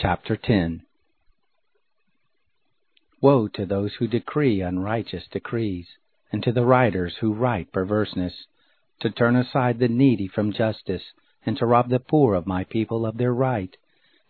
[0.00, 0.82] Chapter 10
[3.20, 5.88] Woe to those who decree unrighteous decrees,
[6.30, 8.46] and to the writers who write perverseness,
[9.00, 11.02] to turn aside the needy from justice,
[11.44, 13.76] and to rob the poor of my people of their right,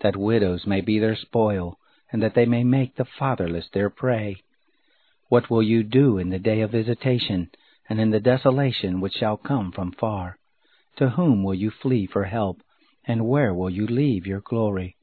[0.00, 1.78] that widows may be their spoil,
[2.10, 4.36] and that they may make the fatherless their prey.
[5.28, 7.50] What will you do in the day of visitation,
[7.90, 10.38] and in the desolation which shall come from far?
[10.96, 12.62] To whom will you flee for help,
[13.04, 14.94] and where will you leave your glory?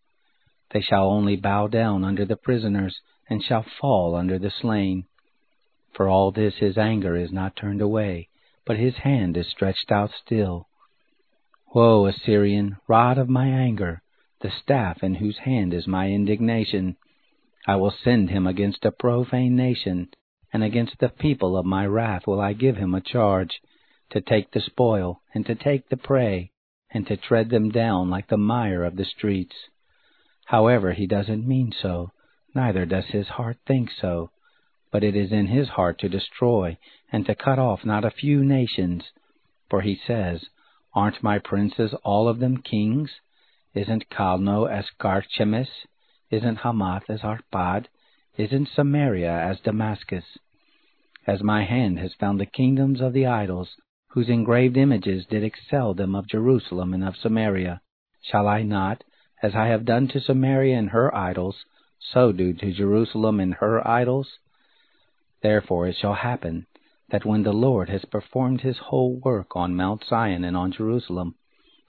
[0.75, 5.05] They shall only bow down under the prisoners, and shall fall under the slain.
[5.93, 8.27] For all this his anger is not turned away,
[8.65, 10.67] but his hand is stretched out still.
[11.73, 14.01] Woe, Assyrian, rod of my anger,
[14.41, 16.97] the staff in whose hand is my indignation!
[17.65, 20.09] I will send him against a profane nation,
[20.51, 23.61] and against the people of my wrath will I give him a charge,
[24.09, 26.51] to take the spoil, and to take the prey,
[26.91, 29.55] and to tread them down like the mire of the streets.
[30.45, 32.11] However, he doesn't mean so,
[32.53, 34.29] neither does his heart think so,
[34.91, 36.77] but it is in his heart to destroy,
[37.11, 39.09] and to cut off not a few nations.
[39.69, 40.45] For he says,
[40.93, 43.09] Aren't my princes all of them kings?
[43.73, 45.87] Isn't Calno as Carchemish?
[46.29, 47.87] Isn't Hamath as Arpad?
[48.37, 50.37] Isn't Samaria as Damascus?
[51.25, 53.75] As my hand has found the kingdoms of the idols,
[54.09, 57.81] whose engraved images did excel them of Jerusalem and of Samaria,
[58.21, 59.03] shall I not,
[59.45, 61.65] as I have done to Samaria and her idols,
[61.99, 64.39] so do to Jerusalem and her idols.
[65.43, 66.65] Therefore it shall happen
[67.09, 71.35] that when the Lord has performed his whole work on Mount Zion and on Jerusalem,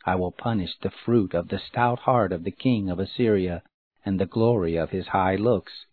[0.04, 3.62] I will punish the fruit of the stout heart of the king of Assyria
[4.04, 5.86] and the glory of his high looks.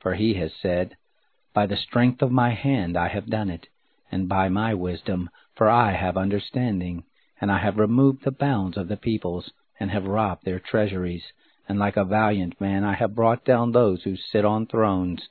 [0.00, 0.98] For he has said,
[1.54, 3.68] By the strength of my hand I have done it,
[4.12, 7.04] and by my wisdom, for I have understanding,
[7.40, 11.24] and I have removed the bounds of the peoples and have robbed their treasuries,
[11.68, 15.28] and like a valiant man I have brought down those who sit on thrones.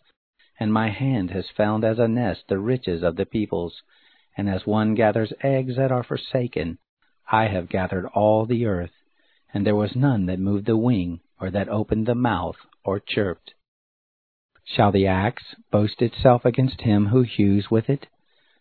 [0.60, 3.82] And my hand has found as a nest the riches of the peoples,
[4.36, 6.78] and as one gathers eggs that are forsaken,
[7.32, 8.94] I have gathered all the earth,
[9.54, 13.54] and there was none that moved the wing, or that opened the mouth, or chirped.
[14.66, 18.08] Shall the axe boast itself against him who hews with it?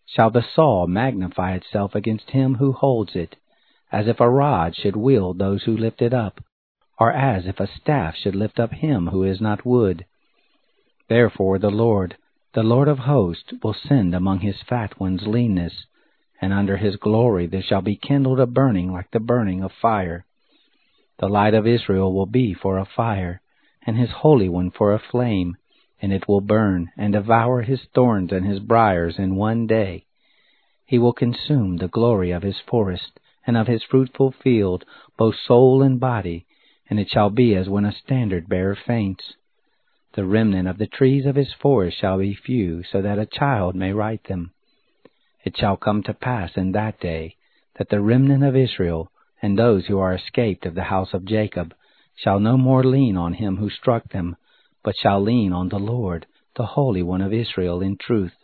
[0.06, 3.36] Shall the saw magnify itself against him who holds it?
[3.92, 6.42] As if a rod should wield those who lift it up,
[6.98, 10.06] or as if a staff should lift up him who is not wood.
[11.08, 12.16] Therefore the Lord,
[12.54, 15.86] the Lord of hosts, will send among his fat ones leanness,
[16.40, 20.24] and under his glory there shall be kindled a burning like the burning of fire.
[21.18, 23.42] The light of Israel will be for a fire,
[23.86, 25.56] and his Holy One for a flame,
[26.00, 30.06] and it will burn and devour his thorns and his briers in one day.
[30.86, 34.84] He will consume the glory of his forest, and of his fruitful field,
[35.16, 36.46] both soul and body,
[36.88, 39.34] and it shall be as when a standard bearer faints.
[40.14, 43.74] The remnant of the trees of his forest shall be few, so that a child
[43.74, 44.52] may write them.
[45.44, 47.36] It shall come to pass in that day
[47.78, 49.10] that the remnant of Israel,
[49.40, 51.74] and those who are escaped of the house of Jacob,
[52.14, 54.36] shall no more lean on him who struck them,
[54.84, 56.26] but shall lean on the Lord,
[56.56, 58.34] the Holy One of Israel, in truth.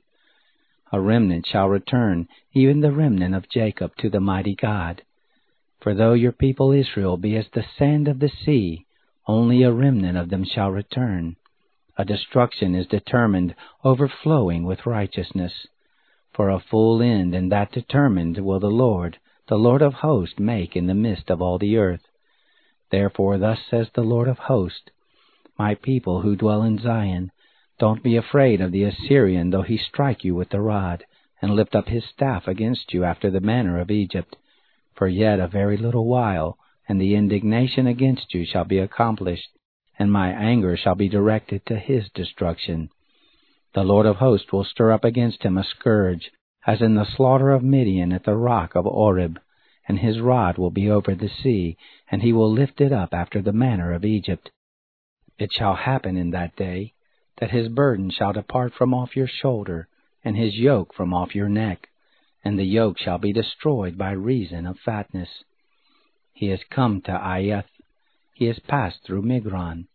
[0.91, 5.03] A remnant shall return, even the remnant of Jacob, to the mighty God.
[5.81, 8.87] For though your people Israel be as the sand of the sea,
[9.27, 11.37] only a remnant of them shall return.
[11.99, 13.55] A destruction is determined,
[13.85, 15.67] overflowing with righteousness.
[16.33, 19.19] For a full end, and that determined, will the Lord,
[19.49, 22.07] the Lord of hosts, make in the midst of all the earth.
[22.91, 24.91] Therefore thus says the Lord of hosts,
[25.59, 27.31] My people who dwell in Zion,
[27.79, 31.05] don't be afraid of the Assyrian, though he strike you with the rod,
[31.41, 34.37] and lift up his staff against you after the manner of Egypt.
[34.97, 39.51] For yet a very little while, and the indignation against you shall be accomplished,
[39.97, 42.91] and my anger shall be directed to his destruction.
[43.75, 46.33] The Lord of hosts will stir up against him a scourge,
[46.67, 49.39] as in the slaughter of Midian at the rock of Oreb,
[49.87, 51.77] and his rod will be over the sea,
[52.11, 54.51] and he will lift it up after the manner of Egypt.
[55.39, 56.95] It shall happen in that day
[57.41, 59.89] that his burden shall depart from off your shoulder,
[60.25, 61.89] and his yoke from off your neck,
[62.45, 65.45] and the yoke shall be destroyed by reason of fatness.
[66.33, 67.69] He has come to Aiath,
[68.39, 69.89] he has passed through Migron.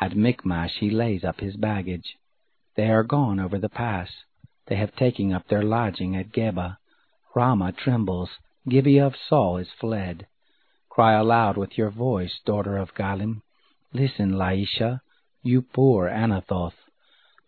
[0.00, 2.16] At Michmash he lays up his baggage.
[2.76, 4.08] They are gone over the pass.
[4.68, 6.76] They have taken up their lodging at Geba.
[7.34, 8.30] Ramah trembles.
[8.68, 10.28] Gibeah of Saul is fled.
[10.88, 13.42] Cry aloud with your voice, daughter of Galim.
[13.92, 15.00] Listen, Laishah,
[15.42, 16.74] you poor Anathoth.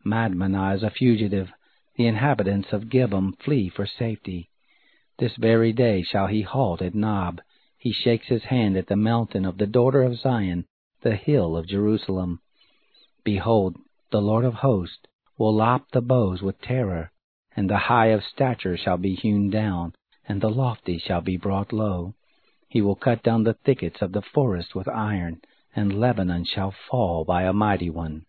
[0.05, 1.49] Madmenah is a fugitive.
[1.97, 4.51] The inhabitants of Gebim flee for safety.
[5.19, 7.41] This very day shall he halt at Nob.
[7.79, 10.67] He shakes his hand at the mountain of the daughter of Zion,
[11.03, 12.41] the hill of Jerusalem.
[13.23, 13.77] Behold,
[14.11, 15.07] the Lord of hosts
[15.39, 17.13] will lop the boughs with terror,
[17.57, 19.95] and the high of stature shall be hewn down,
[20.27, 22.15] and the lofty shall be brought low.
[22.69, 25.41] He will cut down the thickets of the forest with iron,
[25.77, 28.27] and Lebanon shall fall by a mighty one.